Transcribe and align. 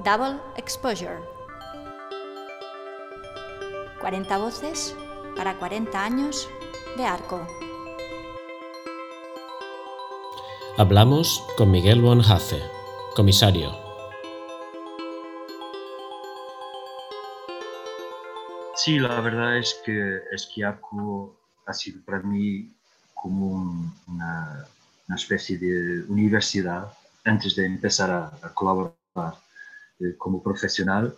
Double 0.00 0.40
Exposure. 0.56 1.20
40 4.00 4.38
voces 4.38 4.96
para 5.36 5.56
40 5.58 6.04
años 6.04 6.48
de 6.96 7.04
arco. 7.04 7.46
Hablamos 10.78 11.44
con 11.56 11.70
Miguel 11.70 12.00
Bonjace, 12.00 12.60
comisario. 13.14 13.70
Sí, 18.74 18.98
la 18.98 19.20
verdad 19.20 19.58
es 19.58 19.80
que 19.84 20.22
Esquiaco 20.32 21.36
ha 21.66 21.72
sido 21.72 22.00
para 22.04 22.20
mí 22.20 22.72
como 23.14 23.46
un- 23.46 23.94
una, 24.08 24.66
una 25.06 25.16
especie 25.16 25.58
de 25.58 26.02
universidad 26.08 26.92
antes 27.24 27.54
de 27.54 27.66
empezar 27.66 28.10
a, 28.10 28.32
a 28.42 28.48
colaborar 28.52 28.94
como 30.18 30.42
profesional. 30.42 31.14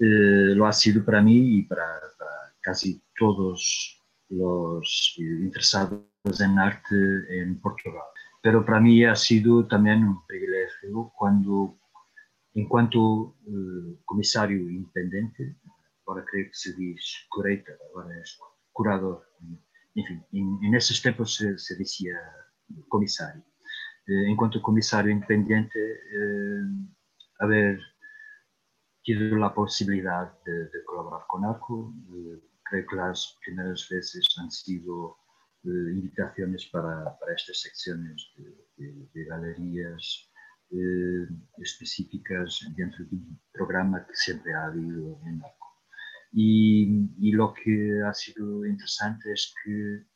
eh, 0.00 0.54
lo 0.56 0.66
ha 0.66 0.72
sido 0.72 1.04
para 1.04 1.20
mí 1.20 1.58
y 1.58 1.62
para, 1.62 1.84
para 2.18 2.30
casi 2.60 3.02
todos 3.18 4.00
los 4.30 5.16
eh, 5.18 5.22
interesados 5.22 6.40
en 6.40 6.58
arte 6.58 6.96
en 7.28 7.60
Portugal. 7.60 8.04
Pero 8.42 8.64
para 8.64 8.80
mí 8.80 9.04
ha 9.04 9.14
sido 9.14 9.66
también 9.66 10.02
un 10.04 10.26
privilegio 10.26 11.12
cuando, 11.18 11.78
en 12.54 12.66
cuanto 12.66 13.36
eh, 13.46 13.98
comisario 14.06 14.58
independente, 14.70 15.56
agora 16.06 16.24
creio 16.24 16.46
que 16.46 16.54
se 16.54 16.72
diz 16.74 17.26
curator, 17.28 17.76
agora 17.90 18.14
é 18.14 18.22
curador, 18.72 19.22
enfim, 19.94 20.22
em, 20.32 20.70
nesses 20.70 21.00
tempos 21.02 21.36
se, 21.36 21.58
se 21.58 21.76
dizia 21.76 22.16
comissário. 22.88 23.42
Eh, 24.08 24.30
Enquanto 24.30 24.62
comissário 24.62 25.10
independente, 25.12 25.78
eh, 25.78 26.64
haver 27.40 27.78
tido 29.18 29.44
a 29.44 29.54
possibilidade 29.54 30.30
de, 30.46 30.56
de 30.72 30.84
colaborar 30.84 31.24
con 31.28 31.44
Arco, 31.44 31.92
eh, 32.14 32.38
creio 32.64 32.86
que 32.86 32.98
as 33.00 33.36
primeiras 33.44 33.88
vezes 33.88 34.24
han 34.38 34.50
sido 34.50 35.16
eh, 35.64 35.92
invitaciones 35.98 36.66
para, 36.72 37.18
para 37.18 37.34
estas 37.34 37.60
secciones 37.60 38.18
de, 38.36 38.44
de- 38.78 39.08
de 39.14 39.24
galerías 39.24 40.04
eh, 40.70 41.26
específicas 41.58 42.60
dentro 42.76 43.04
de 43.06 43.16
un 43.16 43.40
programa 43.52 44.06
que 44.06 44.14
siempre 44.14 44.54
ha 44.54 44.66
habido 44.66 45.20
en 45.26 45.42
Arco. 45.42 45.68
Y, 46.32 47.08
y 47.18 47.32
lo 47.32 47.52
que 47.54 48.00
ha 48.06 48.14
sido 48.14 48.64
interesante 48.66 49.32
es 49.32 49.52
que 49.64 50.06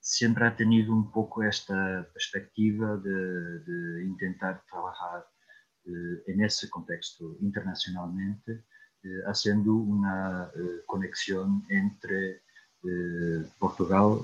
siempre 0.00 0.46
ha 0.46 0.56
tenido 0.56 0.92
un 0.92 1.10
poco 1.10 1.42
esta 1.42 2.06
perspectiva 2.12 2.96
de, 2.96 4.04
intentar 4.04 4.62
trabajar 4.70 5.26
en 5.86 6.42
ese 6.42 6.68
contexto 6.70 7.36
internacionalmente, 7.40 8.64
eh, 9.02 9.20
haciendo 9.26 9.74
una 9.74 10.50
eh, 10.56 10.82
conexión 10.86 11.64
entre 11.68 12.42
eh, 12.84 13.44
Portugal, 13.58 14.20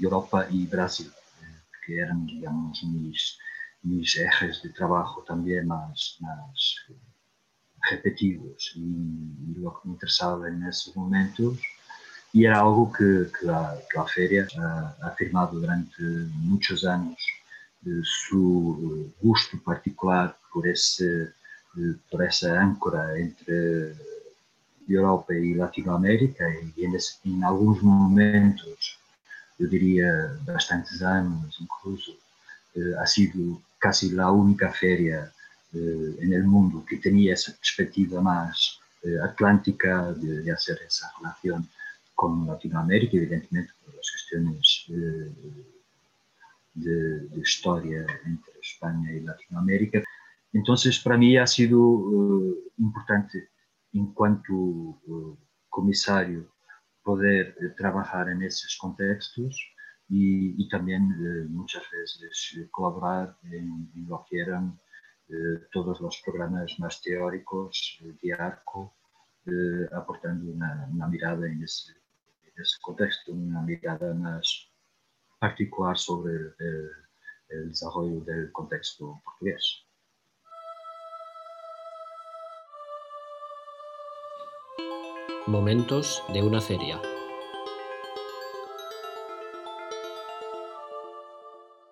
Europa 0.00 0.46
y 0.50 0.66
Brasil, 0.66 1.10
eh, 1.42 1.62
que 1.84 1.98
eran, 1.98 2.26
digamos, 2.26 2.82
mis, 2.84 3.38
mis 3.82 4.16
ejes 4.16 4.62
de 4.62 4.70
trabajo 4.70 5.22
también 5.26 5.66
más, 5.66 6.16
más 6.20 6.76
eh, 6.88 6.94
repetidos 7.90 8.72
y, 8.76 9.54
lo 9.60 9.74
que 9.74 9.88
me 9.88 9.94
interesaba 9.94 10.48
en 10.48 10.62
esos 10.64 10.96
momentos. 10.96 11.58
Y 12.32 12.46
era 12.46 12.60
algo 12.60 12.90
que, 12.92 13.30
que 13.38 13.46
la, 13.46 13.76
que 13.90 13.98
la 13.98 14.06
feria 14.06 14.46
ha, 14.58 14.96
afirmado 15.02 15.60
durante 15.60 16.02
muchos 16.02 16.84
años 16.84 17.18
eh, 17.84 18.00
su 18.02 18.78
eh, 18.80 19.14
gusto 19.20 19.62
particular 19.62 20.36
por, 20.52 20.66
esse, 20.66 21.32
eh, 21.78 21.94
por 22.10 22.22
essa 22.22 22.52
âncora 22.60 23.20
entre 23.20 23.94
Europa 24.88 25.34
e 25.34 25.54
Latinoamérica 25.54 26.44
e 26.76 26.84
em 27.24 27.42
alguns 27.42 27.80
momentos, 27.82 28.98
eu 29.58 29.68
diria 29.68 30.38
bastantes 30.44 31.02
anos 31.02 31.58
incluso, 31.60 32.16
eh, 32.76 32.94
ha 32.98 33.06
sido 33.06 33.62
casi 33.78 34.10
la 34.10 34.30
única 34.30 34.72
feria 34.72 35.32
eh, 35.74 36.16
el 36.32 36.44
mundo 36.44 36.84
que 36.84 36.96
tenía 36.96 37.34
esa 37.34 37.52
perspectiva 37.52 38.20
más 38.20 38.80
eh, 39.02 39.18
atlántica 39.22 40.12
de, 40.12 40.42
de 40.42 40.50
hacer 40.50 40.80
esa 40.86 41.12
relación 41.18 41.68
con 42.14 42.46
Latinoamérica, 42.46 43.16
evidentemente 43.16 43.72
por 43.84 43.94
las 43.94 44.10
cuestiones 44.10 44.84
de, 46.74 47.20
de 47.32 47.40
historia 47.40 48.06
entre 48.24 48.52
España 48.60 49.12
y 49.12 49.20
Latinoamérica. 49.20 50.02
Entonces, 50.52 50.98
para 51.00 51.16
mí 51.16 51.36
ha 51.36 51.46
sido 51.46 51.78
eh, 51.80 52.72
importante, 52.78 53.50
en 53.94 54.12
cuanto 54.12 55.00
eh, 55.06 55.38
comisario, 55.68 56.52
poder 57.02 57.56
eh, 57.60 57.74
trabajar 57.76 58.28
en 58.28 58.42
esos 58.42 58.76
contextos 58.78 59.56
y, 60.08 60.68
también 60.68 61.02
muchas 61.50 61.82
veces 61.90 62.68
colaborar 62.70 63.36
en, 63.44 63.90
lo 64.06 64.24
que 64.28 64.40
eran 64.40 64.78
todos 65.72 66.00
los 66.02 66.20
programas 66.24 66.78
más 66.78 67.00
teóricos 67.00 67.98
de 68.22 68.32
ARCO, 68.34 68.94
aportando 69.94 70.52
una, 70.52 71.08
mirada 71.08 71.46
en 71.46 71.62
ese, 71.62 71.92
en 72.44 72.62
ese 72.62 72.76
contexto, 72.82 73.32
una 73.32 73.62
mirada 73.62 74.12
más 74.12 74.70
particular 75.38 75.96
sobre 75.96 76.34
el 77.48 77.68
desarrollo 77.70 78.20
del 78.20 78.52
contexto 78.52 79.20
portugués. 79.24 79.86
Momentos 85.46 86.22
de 86.32 86.42
una 86.42 86.60
feria. 86.60 87.00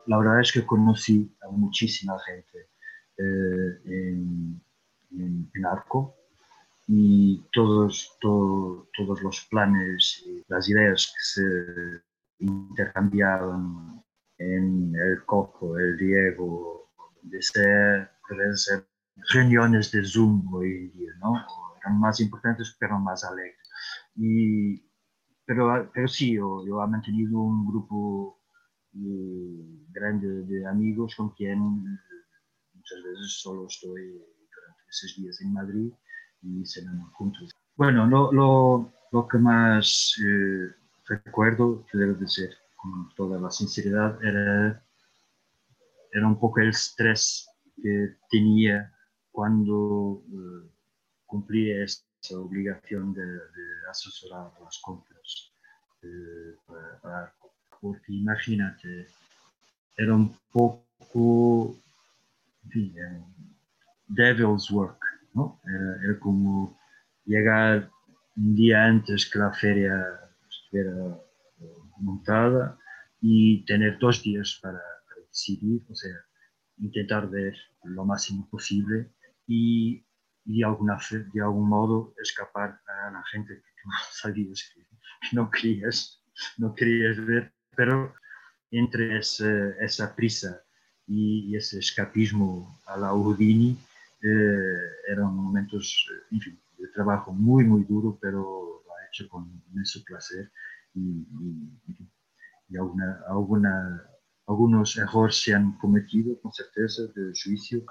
La 0.07 0.19
verdad 0.19 0.41
es 0.41 0.53
que 0.53 0.65
conocí 0.65 1.35
a 1.43 1.49
muchísima 1.51 2.15
gente 2.21 2.69
eh, 3.19 3.81
en, 3.87 4.63
Arco 5.65 6.15
y 6.87 7.43
todos, 7.53 8.17
to- 8.21 8.89
todos 8.97 9.21
los 9.23 9.47
planes 9.51 10.23
y 10.27 10.43
las 10.49 10.69
ideas 10.69 11.13
que 11.15 11.23
se 11.23 12.45
intercambiaban 12.45 14.03
en 14.39 14.95
el 14.95 15.25
Coco, 15.27 15.77
el 15.79 15.99
Diego, 15.99 16.89
de 17.23 17.43
ser, 17.43 18.11
pueden 18.27 18.57
ser 18.57 18.87
reuniones 19.33 19.93
de 19.93 20.03
Zoom 20.05 20.53
hoy 20.55 20.71
en 20.71 20.93
día, 20.93 21.13
¿no? 21.21 21.35
Más 21.89 22.21
importantes 22.21 22.77
pero 22.79 22.99
más 22.99 23.25
alegres. 23.25 23.69
Y, 24.17 24.83
pero, 25.47 25.91
pero 25.93 26.09
sí, 26.09 26.35
yo, 26.35 26.65
yo 26.67 26.83
he 26.83 26.87
mantenido 26.87 27.41
un 27.41 27.67
grupo 27.67 28.41
eh, 28.95 29.87
grande 29.93 30.43
de 30.45 30.67
amigos 30.67 31.15
con 31.17 31.31
quien 31.31 31.59
muchas 31.59 33.03
veces 33.05 33.41
solo 33.41 33.67
estoy 33.67 34.13
durante 34.13 34.83
esos 34.89 35.17
días 35.17 35.41
en 35.41 35.53
Madrid 35.53 35.93
y 36.43 36.67
cenamos 36.67 37.13
juntos. 37.15 37.51
Bueno, 37.77 38.07
lo, 38.07 38.33
lo, 38.33 38.93
lo 39.13 39.29
que 39.29 39.39
más 39.39 40.15
eh, 40.25 40.75
recuerdo, 41.07 41.85
que 41.91 41.99
debo 41.99 42.15
decir 42.15 42.51
con 42.77 43.09
toda 43.15 43.41
la 43.41 43.51
sinceridad, 43.51 44.23
era, 44.25 44.85
era 46.13 46.27
un 46.27 46.39
poco 46.39 46.61
el 46.61 46.71
estrés 46.71 47.49
que 47.83 48.17
tenía 48.31 48.93
cuando 49.31 50.23
eh, 50.29 50.71
cumplía 51.31 51.85
esa 51.85 52.39
obligación 52.39 53.15
de, 53.15 53.25
de 53.25 53.67
asesorar 53.89 54.51
las 54.63 54.79
compras 54.81 55.53
eh, 56.03 56.57
para, 56.67 57.01
para 57.01 57.35
porque 57.81 58.13
imagínate, 58.13 59.07
era 59.97 60.15
un 60.15 60.37
poco, 60.53 61.77
en 62.65 62.71
fin, 62.71 62.95
devil's 64.09 64.71
work, 64.71 65.01
¿no? 65.33 65.61
Era, 65.65 66.05
era 66.05 66.21
como 66.21 66.79
llegar 67.25 67.91
un 68.37 68.55
día 68.55 68.85
antes 68.85 69.31
que 69.31 69.39
la 69.39 69.53
feria 69.53 69.95
estuviera 70.49 71.19
eh, 71.61 71.77
montada 71.99 72.79
y 73.21 73.65
tener 73.65 73.99
dos 73.99 74.23
días 74.23 74.59
para, 74.63 74.81
para 75.07 75.27
decidir, 75.27 75.83
o 75.89 75.95
sea, 75.95 76.17
intentar 76.79 77.29
ver 77.29 77.55
lo 77.85 78.05
máximo 78.05 78.49
posible 78.51 79.11
y, 79.47 80.05
y 80.51 80.65
de, 80.65 81.25
de 81.33 81.41
algún 81.41 81.69
modo 81.69 82.13
escapar 82.21 82.81
a 82.87 83.11
la 83.11 83.23
gente 83.31 83.55
que 83.55 83.83
tú 83.83 83.89
sabías 84.13 84.73
no 85.33 85.51
querías, 85.51 86.23
no 86.59 86.75
querías 86.75 87.25
ver, 87.25 87.53
pero 87.77 88.13
entre 88.71 89.19
esa 89.19 90.15
prisa 90.17 90.63
y, 91.07 91.57
ese 91.57 91.79
escapismo 91.79 92.81
a 92.87 92.97
la 92.97 93.13
Houdini 93.13 93.77
eh, 94.23 95.13
eran 95.13 95.35
momentos, 95.35 96.07
eh, 96.11 96.37
en 96.37 96.59
de 96.79 96.89
trabajo 96.89 97.33
muy, 97.33 97.65
muy 97.65 97.85
duro, 97.85 98.19
pero 98.21 98.83
lo 98.85 98.93
ha 98.95 99.07
hecho 99.09 99.29
con 99.29 99.63
inmenso 99.71 100.01
placer 100.05 100.51
y, 100.95 101.27
algunos 104.47 104.97
errores 104.97 105.43
se 105.43 105.55
han 105.55 105.73
cometido, 105.79 106.41
con 106.41 106.53
certeza, 106.53 107.03
de 107.15 107.33
juicio, 107.41 107.85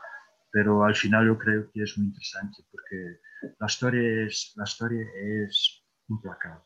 pero 0.52 0.84
al 0.84 0.96
final 0.96 1.28
yo 1.28 1.38
creo 1.38 1.70
que 1.72 1.84
es 1.84 1.98
muy 1.98 2.08
interesante 2.08 2.64
porque 2.72 3.20
la 3.60 3.68
historia 3.68 4.26
es, 4.26 4.54
la 4.56 4.64
historia 4.64 5.06
es 5.16 5.82
implacable. 6.08 6.64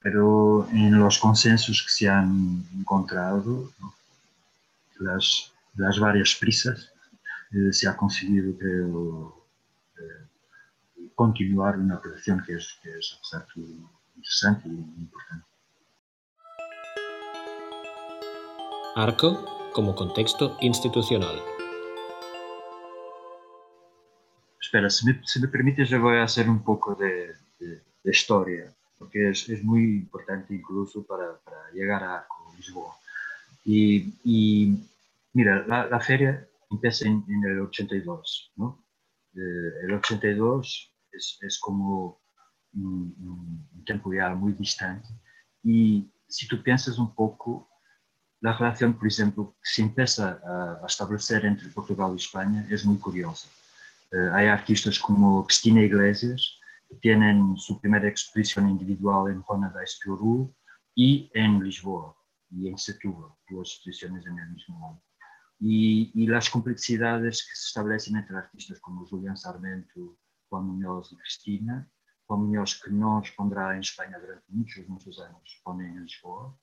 Pero 0.00 0.66
en 0.72 0.98
los 0.98 1.18
consensos 1.18 1.82
que 1.82 1.90
se 1.90 2.08
han 2.08 2.64
encontrado, 2.78 3.70
las, 4.98 5.52
las 5.76 5.98
varias 5.98 6.36
prisas, 6.38 6.92
eh, 7.52 7.72
se 7.72 7.88
ha 7.88 7.96
conseguido, 7.96 8.56
creo, 8.58 9.44
eh, 9.98 11.08
continuar 11.14 11.78
una 11.78 12.00
producción 12.00 12.42
que 12.46 12.54
es, 12.54 12.78
que 12.82 12.90
es 12.98 13.18
interesante 14.16 14.68
y 14.68 14.72
importante. 14.72 15.46
Arco 18.96 19.70
como 19.72 19.94
contexto 19.94 20.56
institucional. 20.60 21.59
Espera, 24.70 24.88
si 24.88 25.04
me, 25.04 25.20
si 25.24 25.40
me 25.40 25.48
permites, 25.48 25.88
yo 25.88 26.00
voy 26.00 26.18
a 26.18 26.48
un 26.48 26.62
poco 26.62 26.94
de, 26.94 27.34
de, 27.58 27.82
de 28.04 28.72
porque 28.96 29.30
es, 29.30 29.48
es, 29.48 29.64
muy 29.64 29.82
importante 29.96 30.54
incluso 30.54 31.04
para, 31.04 31.40
para 31.40 31.72
llegar 31.72 32.04
a 32.04 32.24
Lisboa. 32.56 32.94
Y, 33.64 34.14
y 34.22 34.78
mira, 35.32 35.66
la, 35.66 35.88
la, 35.88 35.98
feria 35.98 36.46
empieza 36.70 37.04
en, 37.08 37.24
en 37.26 37.50
el 37.50 37.62
82, 37.62 38.52
¿no? 38.54 38.86
Eh, 39.34 39.86
el 39.86 39.94
82 39.94 40.94
es, 41.10 41.38
es 41.40 41.58
como 41.58 42.20
un, 42.74 43.12
un, 43.74 43.84
tiempo 43.84 44.14
ya 44.14 44.28
muy 44.36 44.52
distante. 44.52 45.08
Y 45.64 46.12
si 46.28 46.46
tú 46.46 46.62
piensas 46.62 46.96
un 46.96 47.12
poco, 47.12 47.68
la 48.40 48.56
relación, 48.56 48.96
por 48.96 49.08
ejemplo, 49.08 49.56
que 49.60 49.68
se 49.68 49.82
empieza 49.82 50.40
a, 50.44 50.84
a 50.84 50.86
establecer 50.86 51.44
entre 51.44 51.70
Portugal 51.70 52.12
y 52.12 52.20
España 52.20 52.64
es 52.70 52.84
muy 52.84 52.98
curiosa. 52.98 53.48
Uh, 54.12 54.32
hay 54.32 54.46
artistas 54.48 54.98
como 54.98 55.44
Cristina 55.46 55.82
Iglesias, 55.82 56.58
que 56.88 56.96
tienen 56.96 57.56
su 57.56 57.80
primera 57.80 58.08
exposición 58.08 58.68
individual 58.68 59.30
en 59.30 59.42
Rona 59.48 59.70
da 59.70 59.82
Espiorú 59.82 60.52
y 60.94 61.30
en 61.34 61.62
Lisboa 61.62 62.16
y 62.50 62.68
en 62.68 62.76
Setúbal, 62.76 63.30
duas 63.48 63.68
exposiciones 63.68 64.26
en 64.26 64.38
el 64.38 64.50
mismo 64.50 64.88
año. 64.88 65.02
Y, 65.60 66.10
y, 66.14 66.26
las 66.26 66.48
complexidades 66.48 67.42
que 67.42 67.54
se 67.54 67.66
establecen 67.68 68.16
entre 68.16 68.36
artistas 68.36 68.80
como 68.80 69.06
Julián 69.06 69.36
Sarmento, 69.36 70.18
Juan 70.48 70.64
Muñoz 70.64 71.12
y 71.12 71.16
Cristina, 71.16 71.88
Juan 72.26 72.40
Muñoz 72.40 72.80
que 72.82 72.90
no 72.90 73.20
expondrá 73.20 73.74
en 73.74 73.80
España 73.80 74.18
durante 74.18 74.46
muchos, 74.48 74.88
muchos 74.88 75.20
años, 75.20 75.60
pone 75.62 75.86
en 75.86 76.02
Lisboa, 76.02 76.56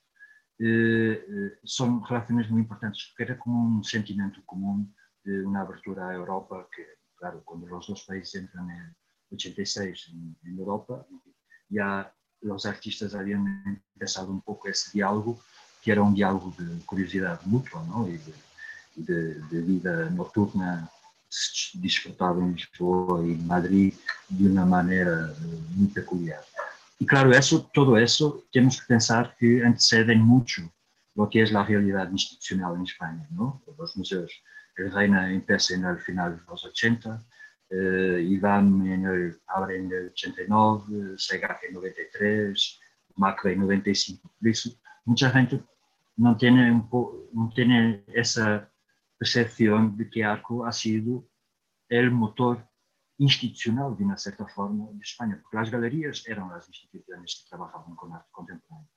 eh, 0.60 1.24
eh, 1.30 2.50
muy 2.50 2.62
importantes 2.62 3.06
porque 3.10 3.24
era 3.24 3.38
como 3.38 3.78
un 3.78 3.84
sentimiento 3.84 4.42
común 4.44 4.96
de 5.24 5.46
una 5.46 5.62
abertura 5.62 6.10
a 6.10 6.16
Europa 6.16 6.68
que, 6.76 6.97
claro, 7.18 7.42
cuando 7.44 7.68
los 7.68 7.88
dos 7.88 8.04
países 8.04 8.36
entran 8.36 8.70
en 8.70 8.96
86 9.32 10.10
en, 10.14 10.38
en 10.44 10.60
Europa, 10.60 11.06
ya 11.70 12.14
los 12.42 12.66
artistas 12.66 13.14
habían 13.16 13.84
empezado 13.94 14.32
un 14.32 14.42
poco 14.42 14.70
ese 14.70 14.92
diálogo, 14.94 15.40
que 15.82 15.92
era 15.92 16.02
un 16.02 16.14
diálogo 16.14 16.54
de 16.58 16.86
curiosidad 16.86 17.42
mutua 17.46 17.84
¿no? 17.86 18.08
y 18.08 18.18
de, 18.18 18.34
de, 18.96 19.34
de 19.42 19.62
vida 19.62 20.10
noturna 20.10 20.90
disfrutado 21.74 22.40
en 22.42 22.56
Lisboa 22.56 23.26
y 23.26 23.36
Madrid 23.36 23.94
de 24.30 24.50
una 24.50 24.66
manera 24.66 25.30
eh, 25.30 25.60
muy 25.76 25.88
peculiar. 25.88 26.42
Y 27.00 27.06
claro, 27.06 27.32
eso, 27.32 27.70
todo 27.74 27.98
eso 27.98 28.46
tenemos 28.52 28.80
que 28.82 28.88
pensar 28.88 29.36
que 29.38 29.64
anteceden 29.64 30.22
mucho 30.22 30.62
lo 31.16 31.30
que 31.30 31.42
es 31.42 31.52
la 31.52 31.64
realidad 31.64 32.10
institucional 32.12 32.76
en 32.76 32.84
España. 32.84 33.28
¿no? 33.32 33.62
Los 33.78 33.96
museos, 33.98 34.32
el 34.32 34.57
Reina 34.78 35.32
empieza 35.32 35.76
en 35.76 35.86
el 35.86 36.00
final 36.00 36.38
de 36.38 36.44
los 36.48 36.66
80, 36.66 37.26
eh, 37.70 38.22
IBAM 38.24 38.86
en 38.86 39.06
el, 39.06 39.42
abre 39.48 39.78
en 39.78 39.92
el 39.92 40.08
89, 40.10 41.16
SEGAC 41.18 41.64
en 41.64 41.74
93, 41.74 42.80
MACBA 43.16 43.52
en 43.52 43.60
95. 43.60 44.32
Por 44.40 44.48
eso, 44.48 44.70
mucha 45.06 45.30
gente 45.32 45.64
no 46.16 46.38
tiene, 46.38 46.72
un 46.72 46.90
no 47.34 47.52
tiene 47.54 48.04
esa 48.08 48.72
percepción 49.18 49.98
de 49.98 50.10
que 50.10 50.24
ARCO 50.24 50.66
ha 50.66 50.72
sido 50.72 51.28
el 51.90 52.12
motor 52.12 52.68
institucional, 53.18 53.98
de 53.98 54.04
una 54.04 54.18
cierta 54.18 54.46
forma, 54.48 54.92
de 54.92 55.02
España, 55.02 55.40
porque 55.42 55.58
las 55.58 55.72
galerías 55.72 56.24
eran 56.28 56.50
las 56.50 56.68
instituciones 56.68 57.42
que 57.42 57.50
trabajaban 57.50 57.96
con 57.96 58.14
arte 58.14 58.30
contemporáneo. 58.32 58.90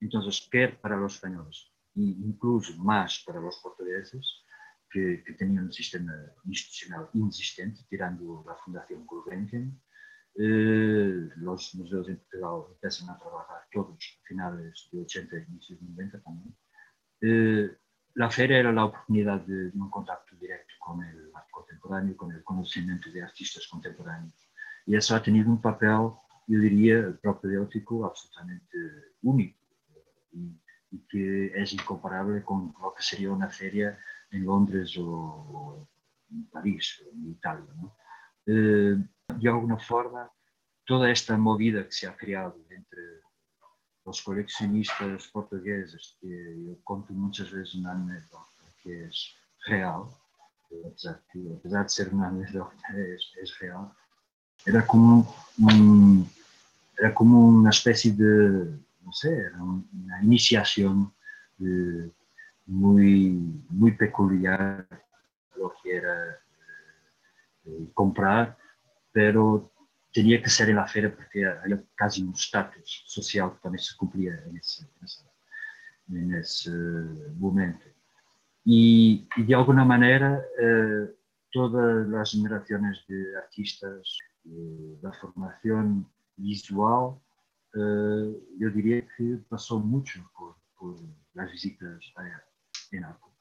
Entonces, 0.00 0.48
quer 0.50 0.80
para 0.80 0.96
los 0.96 1.14
españoles, 1.14 1.72
e 1.94 2.00
incluso 2.00 2.76
más 2.82 3.22
para 3.24 3.40
los 3.40 3.56
portugueses, 3.62 4.41
que, 4.92 5.22
que 5.24 5.32
tenían 5.32 5.64
un 5.64 5.72
sistema 5.72 6.12
institucional 6.44 7.08
inexistente, 7.14 7.80
tirando 7.88 8.44
la 8.46 8.54
Fundación 8.56 9.06
Gulbenkian, 9.06 9.80
eh, 10.34 11.28
los 11.36 11.74
museos 11.74 12.08
en 12.08 12.16
Portugal 12.16 12.72
empiezan 12.72 13.10
a 13.10 13.18
trabajar 13.18 13.66
todos 13.70 13.98
a 13.98 14.26
finales 14.26 14.88
de 14.90 15.00
80 15.02 15.36
y 15.36 15.52
inicios 15.52 15.80
de 15.80 15.86
90 15.88 16.22
también. 16.22 16.56
Eh, 17.20 17.76
la 18.14 18.30
feria 18.30 18.58
era 18.58 18.72
la 18.72 18.86
oportunidad 18.86 19.40
de, 19.42 19.70
de 19.70 19.78
un 19.78 19.90
contacto 19.90 20.34
directo 20.36 20.74
con 20.78 21.02
el 21.02 21.30
arte 21.34 21.50
contemporáneo, 21.50 22.16
con 22.16 22.32
el 22.32 22.42
conocimiento 22.44 23.10
de 23.10 23.22
artistas 23.22 23.66
contemporáneos. 23.68 24.34
Y 24.86 24.96
eso 24.96 25.14
ha 25.14 25.22
tenido 25.22 25.50
un 25.50 25.60
papel, 25.60 26.10
yo 26.46 26.58
diría, 26.58 27.16
propedéutico 27.20 28.04
absolutamente 28.04 28.78
único 29.22 29.58
y, 30.32 30.60
y, 30.90 30.98
que 31.08 31.52
es 31.54 31.72
incomparable 31.72 32.42
con 32.42 32.74
lo 32.82 32.94
que 32.94 33.02
sería 33.02 33.30
una 33.30 33.48
feria 33.48 33.98
em 34.32 34.42
Londres 34.42 34.96
ou 34.96 35.86
em 36.30 36.42
Paris, 36.52 37.02
ou 37.06 37.12
em 37.12 37.30
Itália. 37.30 37.64
É? 38.46 38.52
Eh, 38.52 38.98
de 39.38 39.48
alguma 39.48 39.78
forma, 39.78 40.30
toda 40.86 41.10
esta 41.10 41.36
movida 41.36 41.84
que 41.84 41.94
se 41.94 42.06
há 42.06 42.12
criado 42.12 42.60
entre 42.70 43.20
os 44.04 44.20
coleccionistas 44.20 45.26
portugueses, 45.28 46.16
que 46.20 46.26
eu 46.26 46.78
conto 46.84 47.12
muitas 47.12 47.48
vezes 47.48 47.80
na 47.80 47.92
anedota, 47.92 48.46
que 48.82 48.92
é 48.92 49.10
real, 49.66 50.12
apesar 50.86 51.20
de, 51.32 51.52
apesar 51.52 51.84
de 51.84 51.92
ser 51.92 52.08
uma 52.08 52.26
anedota, 52.26 52.74
é, 52.90 53.14
é 53.14 53.44
real, 53.60 53.94
era 54.66 54.82
como 54.82 55.26
um, 55.58 56.26
era 56.98 57.12
como 57.12 57.48
uma 57.48 57.70
espécie 57.70 58.10
de, 58.10 58.74
não 59.02 59.12
sei, 59.12 59.34
era 59.34 59.56
uma 59.62 59.84
iniciação 60.22 61.10
de 61.58 62.10
muy, 62.66 63.64
muy 63.68 63.92
peculiar 63.92 64.86
lo 65.56 65.72
que 65.82 65.96
era 65.96 66.38
eh, 67.64 67.90
comprar, 67.94 68.56
pero 69.12 69.72
tenía 70.12 70.42
que 70.42 70.50
ser 70.50 70.68
en 70.70 70.76
la 70.76 70.86
porque 71.10 71.46
había 71.46 71.82
casi 71.94 72.22
un 72.22 72.32
estatus 72.32 73.04
social 73.06 73.52
que 73.52 73.60
también 73.60 73.82
se 73.82 73.96
ese, 74.56 74.86
en 76.08 76.34
ese 76.34 76.70
momento. 77.36 77.86
Y, 78.64 79.28
de 79.36 79.54
alguna 79.54 79.84
manera 79.84 80.40
eh, 80.60 81.10
todas 81.50 82.06
las 82.08 82.30
generaciones 82.30 83.04
de 83.08 83.36
artistas, 83.36 84.18
eh, 84.44 84.98
la 85.02 85.12
formación 85.14 86.06
visual, 86.36 87.18
eh, 87.74 88.36
yo 88.58 88.70
diría 88.70 89.06
que 89.16 89.38
pasó 89.48 89.80
mucho 89.80 90.20
por, 90.36 90.56
por 90.78 90.96
visitas 91.50 92.00
en 92.92 93.04
Arco. 93.04 93.32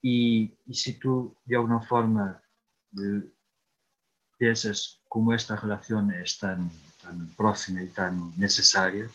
Y, 0.00 0.54
y, 0.66 0.74
si 0.74 0.94
tú 0.98 1.36
de 1.44 1.56
alguna 1.56 1.80
forma 1.80 2.42
piensas 4.36 5.00
como 5.08 5.32
esta 5.32 5.56
relación 5.56 6.12
es 6.12 6.38
tan, 6.38 6.70
tan 7.00 7.28
próxima 7.36 7.82
y 7.82 7.88
tan 7.88 8.32
necesaria, 8.36 9.08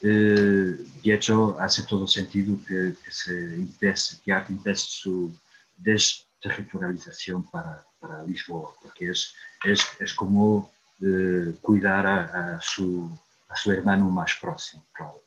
eh, 0.00 0.76
de 1.02 1.14
hecho 1.14 1.58
hace 1.58 1.82
todo 1.82 2.06
sentido 2.06 2.56
que, 2.66 2.94
que 3.02 3.10
se 3.10 3.54
empiece, 3.54 4.18
que 4.22 4.32
Arte 4.32 4.52
empiece 4.52 4.84
su 4.86 5.34
desterritorialización 5.76 7.42
para, 7.50 7.84
para 7.98 8.22
Lisboa, 8.22 8.74
porque 8.80 9.10
es, 9.10 9.34
es, 9.64 9.84
es 9.98 10.14
como 10.14 10.70
eh, 11.00 11.54
cuidar 11.62 12.06
a, 12.06 12.56
a, 12.56 12.60
su, 12.60 13.10
a 13.48 13.56
su 13.56 13.72
hermano 13.72 14.08
más 14.10 14.32
próximo, 14.40 14.86
claro. 14.92 15.22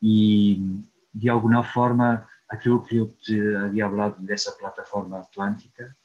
Y 0.00 0.82
de 1.12 1.30
alguna 1.30 1.62
forma, 1.62 2.28
aquilo 2.48 2.82
que 2.82 2.96
eu 2.96 3.08
te 3.08 3.56
havia 3.56 3.86
hablado 3.86 4.22
dessa 4.22 4.52
plataforma 4.52 5.20
atlântica, 5.20 5.96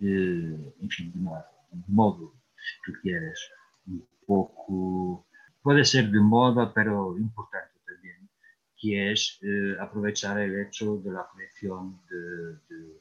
eh, 0.00 0.72
enfim, 0.80 1.10
de, 1.10 1.18
uma, 1.18 1.44
de 1.72 1.90
modo 1.92 2.34
si 2.56 2.92
tú 2.92 2.98
quieres, 3.00 3.38
un 3.86 4.06
poco, 4.26 5.26
puede 5.62 5.84
ser 5.84 6.10
de 6.10 6.20
moda, 6.20 6.72
pero 6.72 7.16
importante 7.18 7.74
también, 7.86 8.28
que 8.76 9.12
es 9.12 9.38
eh, 9.42 9.76
aprovechar 9.80 10.38
el 10.38 10.60
hecho 10.60 10.98
de 10.98 11.10
la 11.12 11.26
conexión 11.26 12.00
de, 12.08 12.52
de 12.68 13.00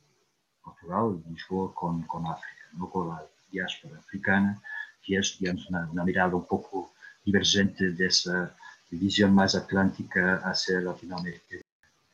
Portugal 0.63 1.21
Lisboa 1.29 1.73
con, 1.73 2.03
con 2.03 2.25
África, 2.25 2.65
no 2.73 2.89
con 2.89 3.09
la 3.09 3.23
diáspora 3.51 3.97
africana, 3.99 4.61
que 5.01 5.17
es 5.17 5.37
digamos, 5.39 5.67
una, 5.69 5.89
una 5.91 6.03
mirada 6.03 6.35
un 6.35 6.45
poco 6.45 6.93
divergente 7.23 7.91
de 7.91 8.05
esa 8.07 8.55
visión 8.89 9.33
más 9.33 9.55
atlántica 9.55 10.37
hacia 10.37 10.79
Latinoamérica. 10.79 11.57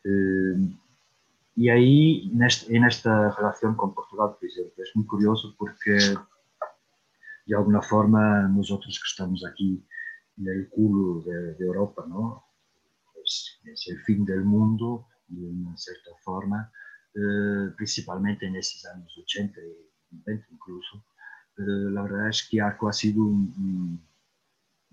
Eh, 0.05 0.83
e 1.55 1.69
aí, 1.69 2.29
neste, 2.33 2.72
nesta 2.79 3.29
relação 3.29 3.75
com 3.75 3.89
Portugal, 3.89 4.33
por 4.33 4.45
exemplo, 4.45 4.74
é 4.79 4.83
muito 4.95 5.10
curioso 5.10 5.55
porque, 5.57 5.98
de 7.45 7.53
alguma 7.53 7.81
forma, 7.81 8.48
nós 8.50 8.72
outros 8.72 8.98
que 8.98 9.07
estamos 9.07 9.43
aqui 9.43 9.83
no 10.38 10.65
culo 10.69 11.24
da 11.24 11.63
Europa, 11.63 12.05
não? 12.07 12.41
Esse, 13.65 13.91
é 13.91 13.95
o 13.95 14.00
fim 14.00 14.24
do 14.24 14.45
mundo, 14.45 15.05
de 15.29 15.45
uma 15.45 15.77
certa 15.77 16.12
forma, 16.24 16.69
eh, 17.15 17.72
principalmente 17.77 18.50
nesses 18.50 18.83
anos 18.86 19.15
80 19.17 19.60
e 19.62 19.89
90 20.12 20.48
incluso, 20.51 21.03
eh, 21.60 21.98
a 21.98 22.01
verdade 22.01 22.38
é 22.38 22.50
que 22.50 22.60
Arco 22.60 22.88
ha 22.88 22.93
sido 22.93 23.29
um, 23.29 24.00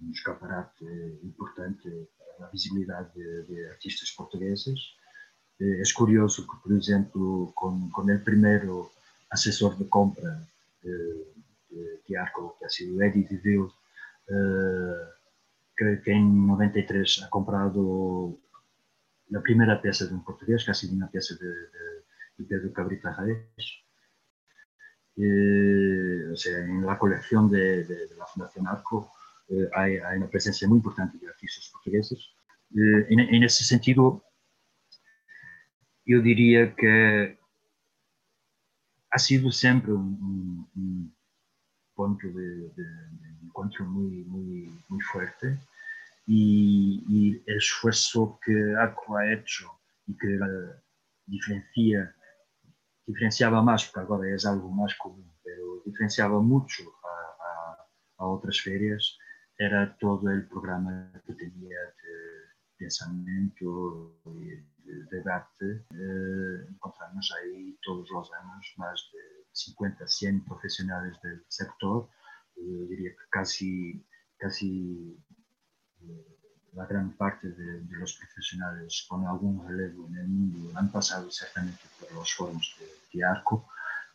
um 0.00 0.10
escaparate 0.10 0.84
importante 1.24 2.08
para 2.36 2.46
a 2.46 2.50
visibilidade 2.50 3.12
de, 3.14 3.42
de 3.44 3.66
artistas 3.66 4.10
portugueses, 4.10 4.78
Eh, 5.60 5.80
es 5.80 5.92
curioso 5.92 6.46
que, 6.46 6.56
por 6.62 6.76
ejemplo, 6.76 7.52
con, 7.54 7.90
con 7.90 8.10
el 8.10 8.22
primero 8.22 8.90
asesor 9.30 9.76
de 9.78 9.88
compra 9.88 10.46
de 10.82 12.18
Arco, 12.18 12.56
que 12.58 12.66
ha 12.66 12.68
sido 12.68 13.00
Eddie 13.02 13.28
Deville, 13.30 13.68
que, 15.76 16.00
que, 16.02 16.12
en 16.12 16.46
93 16.46 17.22
ha 17.24 17.30
comprado 17.30 18.36
la 19.28 19.40
primera 19.40 19.80
pieza 19.80 20.06
de 20.06 20.14
un 20.14 20.24
portugués, 20.24 20.64
que 20.64 20.72
ha 20.72 20.74
sido 20.74 20.94
una 20.94 21.08
pieza 21.08 21.34
de, 21.36 21.46
de, 21.46 22.44
Pedro 22.48 22.72
Cabrita 22.72 23.14
Reis. 23.14 23.84
o 26.32 26.36
sea, 26.36 26.58
en 26.58 26.84
la 26.84 26.98
colección 26.98 27.50
de, 27.50 28.08
la 28.18 28.26
Fundación 28.26 28.66
Arco 28.66 29.12
eh, 29.50 29.68
hay, 29.74 29.96
hay, 29.96 30.16
una 30.18 30.28
presencia 30.28 30.68
muy 30.68 30.76
importante 30.76 31.18
de 31.18 31.28
artistas 31.28 31.68
portugueses. 31.72 32.18
Eh, 32.74 33.06
en, 33.10 33.20
en, 33.20 33.42
ese 33.42 33.64
sentido, 33.64 34.22
eu 36.12 36.22
diria 36.22 36.70
que 36.72 37.36
ha 39.12 39.18
sido 39.18 39.52
sempre 39.52 39.92
um, 39.92 40.66
um 40.76 41.10
ponto 41.94 42.26
de, 42.26 42.68
de, 42.70 42.74
de, 42.74 43.46
encontro 43.46 43.84
muito, 43.84 44.28
muito, 44.28 44.84
muito 44.88 45.06
forte 45.06 45.58
e, 46.26 47.02
e 47.08 47.42
esforço 47.56 48.38
que 48.44 48.52
Arco 48.74 49.16
ha 49.16 49.26
hecho 49.32 49.70
e 50.08 50.14
que 50.14 50.38
diferencia, 51.28 52.14
diferenciava 53.06 53.62
mais, 53.62 53.84
porque 53.84 54.00
agora 54.00 54.28
é 54.28 54.36
algo 54.46 54.70
mais 54.70 54.94
comum, 54.94 55.24
mas 55.44 55.84
diferenciava 55.84 56.40
muito 56.42 56.92
a, 57.04 57.08
a, 57.08 57.86
a 58.18 58.26
outras 58.26 58.58
férias, 58.58 59.16
era 59.58 59.86
todo 60.00 60.28
o 60.28 60.48
programa 60.48 61.12
que 61.26 61.34
tinha 61.34 61.50
de 61.50 62.48
pensamento 62.78 64.16
e 64.26 64.64
debate. 65.10 65.84
Eh, 65.92 66.66
encontramos 66.68 67.32
ahí 67.38 67.78
todos 67.82 68.08
los 68.10 68.30
años 68.32 68.74
más 68.76 69.10
de 69.12 69.46
50, 69.52 70.06
100 70.06 70.44
profesionales 70.44 71.16
del 71.22 71.44
sector, 71.48 72.08
eh, 72.56 72.86
diría 72.88 73.10
que 73.10 73.28
casi, 73.30 74.04
casi 74.38 75.16
la 76.72 76.86
gran 76.86 77.12
parte 77.16 77.48
de, 77.48 77.82
los 77.90 78.14
profesionales 78.14 79.04
con 79.08 79.26
algún 79.26 79.66
relevo 79.68 80.06
en 80.08 80.16
el 80.16 80.28
mundo 80.28 80.78
han 80.78 80.90
pasado 80.90 81.30
certamente 81.30 81.82
por 81.98 82.12
los 82.12 82.32
foros 82.32 82.76
de, 83.12 83.24
ARCO 83.24 83.66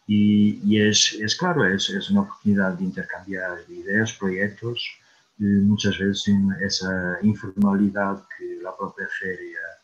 y, 0.07 0.79
es, 0.79 1.13
es, 1.19 1.35
claro, 1.35 1.65
es, 1.65 1.89
es, 1.89 2.09
una 2.09 2.21
oportunidad 2.21 2.73
de 2.73 2.85
intercambiar 2.85 3.57
ideas, 3.69 4.13
proyectos, 4.13 4.87
muchas 5.37 5.97
veces 5.97 6.27
en 6.29 6.49
esa 6.61 7.17
informalidad 7.21 8.23
que 8.37 8.61
la 8.61 8.75
propia 8.77 9.07
feria 9.19 9.59
eh, 9.59 9.74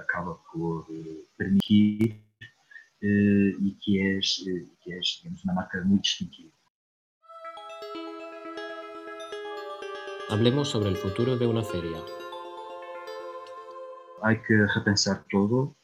acaba 0.00 0.38
por 0.52 0.86
eh, 0.90 1.24
permitir 1.36 2.22
eh, 3.00 3.54
y 3.58 3.78
que 3.78 4.18
es, 4.18 4.42
que 4.44 5.00
digamos, 5.20 5.44
una 5.44 5.54
marca 5.54 5.80
muy 5.84 5.98
distintiva. 5.98 6.52
Hablemos 10.30 10.68
sobre 10.68 10.90
el 10.90 10.96
futuro 10.96 11.36
de 11.36 11.46
una 11.46 11.62
feria. 11.62 11.98
Hay 14.22 14.42
que 14.42 14.66
repensar 14.74 15.24
todo 15.30 15.74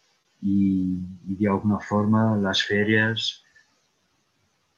y, 0.43 0.99
de 1.23 1.49
alguna 1.49 1.79
forma 1.81 2.37
las 2.37 2.63
ferias, 2.63 3.43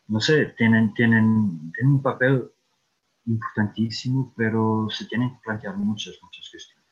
no 0.06 0.20
sé, 0.20 0.54
tienen, 0.56 0.94
tienen, 0.94 1.72
tienen 1.72 1.94
un 1.94 2.02
papel 2.02 2.48
importantísimo, 3.24 4.32
pero 4.36 4.86
se 4.88 5.06
tienen 5.06 5.30
que 5.30 5.40
plantear 5.42 5.76
muchas, 5.76 6.16
muchas 6.22 6.48
cuestiones. 6.48 6.86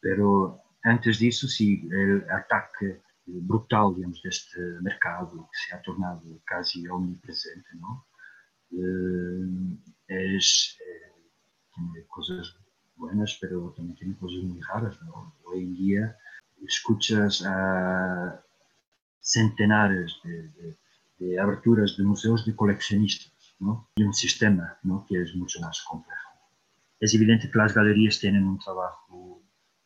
Pero 0.00 0.60
Antes 0.84 1.18
disso, 1.18 1.48
sim, 1.48 1.88
eh, 1.92 2.32
ataque 2.32 3.00
brutal, 3.26 3.94
digamos, 3.94 4.22
deste 4.22 4.58
mercado 4.80 5.48
que 5.52 5.58
se 5.58 5.74
é 5.74 5.76
tornado 5.78 6.40
quase 6.48 6.88
omnipresente, 6.88 7.76
não? 7.76 8.02
Eh, 8.72 10.36
as, 10.36 10.76
eh, 10.80 11.12
tem 11.74 12.04
coisas 12.08 12.56
buenas, 12.96 13.34
pero 13.34 13.70
também 13.72 13.94
tem 13.96 14.12
coisas 14.14 14.42
muito 14.42 14.64
raras, 14.66 14.98
não? 15.02 15.32
Hoje 15.44 15.62
em 15.62 15.74
dia, 15.74 16.16
escutas 16.66 17.42
a 17.44 18.42
centenares 19.20 20.12
de, 20.24 20.48
de, 20.48 20.76
de, 21.20 21.38
aberturas 21.38 21.96
de 21.96 22.02
museus 22.02 22.44
de 22.44 22.52
colecionistas, 22.52 23.54
não? 23.60 23.86
E 23.98 24.04
um 24.04 24.12
sistema, 24.12 24.76
não? 24.84 25.04
Que 25.04 25.16
é 25.16 25.24
muito 25.34 25.60
mais 25.60 25.80
complexo. 25.80 26.28
É 27.00 27.06
evidente 27.14 27.48
que 27.48 27.60
as 27.60 27.72
galerias 27.72 28.18
têm 28.18 28.42
um 28.42 28.56
trabalho 28.58 29.27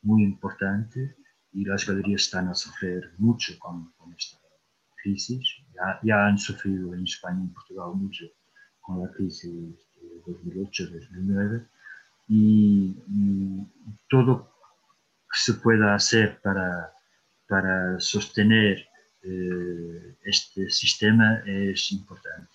muy 0.02 0.22
importante 0.22 1.16
y 1.52 1.64
las 1.64 1.86
galerías 1.86 2.22
están 2.22 2.48
a 2.48 2.54
sufrir 2.54 3.12
mucho 3.18 3.58
con, 3.58 3.92
esta 4.16 4.38
crisis. 5.02 5.40
Ya, 5.74 6.00
ya, 6.02 6.26
han 6.26 6.38
sufrido 6.38 6.94
en 6.94 7.04
España 7.04 7.40
y 7.40 7.44
en 7.44 7.52
Portugal 7.52 7.94
mucho 7.94 8.26
con 8.80 9.02
la 9.02 9.10
crisis 9.12 9.42
de 9.42 10.22
2008-2009 10.26 11.66
y, 12.28 12.96
todo 14.08 14.52
que 15.30 15.38
se 15.38 15.54
pueda 15.54 15.94
hacer 15.94 16.40
para, 16.42 16.92
para 17.48 17.98
sostener 17.98 18.86
eh, 19.22 20.16
este 20.24 20.68
sistema 20.68 21.42
es 21.46 21.92
importante. 21.92 22.50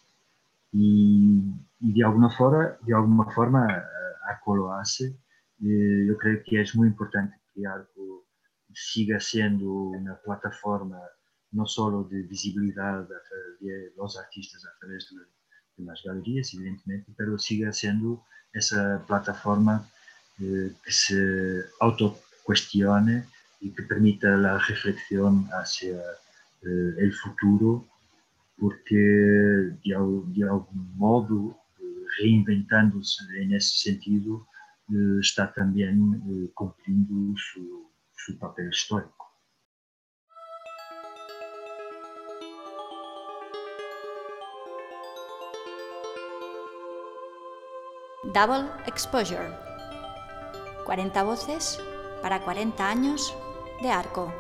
Y, 0.72 1.42
de 1.80 2.04
alguna 2.04 2.30
forma, 2.30 2.78
de 2.82 2.94
alguna 2.94 3.32
forma 3.32 3.68
eh, 3.72 3.84
Arco 4.30 4.56
lo 4.56 4.74
hace. 4.74 5.16
Eh, 5.64 6.06
yo 6.08 6.18
creo 6.18 6.44
que 6.46 6.62
es 6.62 6.76
muy 6.76 6.88
importante 6.88 7.36
que 7.54 7.66
Arco 7.66 8.26
siga 8.74 9.20
siendo 9.20 9.72
una 9.72 10.16
plataforma 10.22 11.00
no 11.52 11.66
solo 11.66 12.04
de 12.04 12.22
visibilidad 12.24 13.08
de 13.60 13.94
los 13.96 14.18
artistas 14.20 14.64
a 14.66 14.80
través 14.80 15.10
de, 15.10 15.22
de 15.78 15.86
las 15.86 16.04
galerías, 16.04 16.54
evidentemente, 16.54 17.12
pero 17.18 17.38
siga 17.40 17.72
siendo 17.72 18.24
esa 18.54 19.04
plataforma 19.08 19.88
eh, 20.40 20.72
que 20.84 20.92
se 20.92 21.64
autocuestione 21.80 23.26
y 23.60 23.72
que 23.72 23.84
permita 23.84 24.30
la 24.38 24.60
reflexión 24.60 25.48
hacia 25.52 25.98
eh, 26.62 26.94
el 26.98 27.14
futuro, 27.14 27.88
porque 28.60 28.96
de, 28.96 29.96
algún 29.96 30.96
modo, 30.96 31.58
eh, 31.80 31.84
reinventándose 32.20 33.24
en 33.42 33.54
ese 33.54 33.92
sentido, 33.92 34.48
está 35.20 35.54
también 35.54 36.52
cumpliendo 36.54 37.36
su 37.38 38.38
papel 38.40 38.70
histórico. 38.70 39.18
Double 48.34 48.70
Exposure. 48.86 49.50
40 50.86 51.24
voces 51.24 51.80
para 52.22 52.42
40 52.42 52.90
años 52.90 53.34
de 53.82 53.90
arco. 53.90 54.34